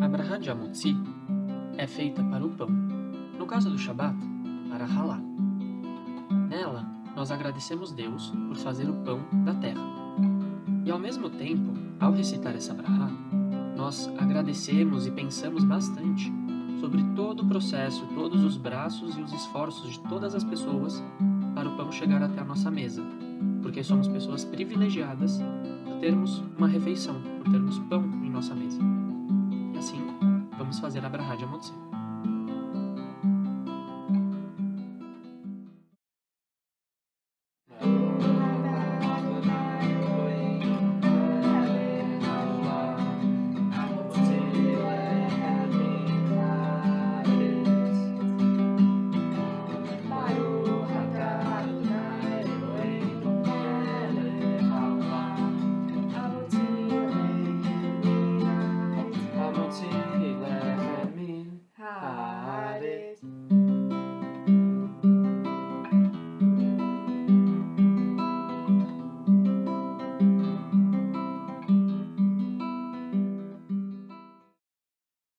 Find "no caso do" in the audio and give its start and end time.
3.36-3.76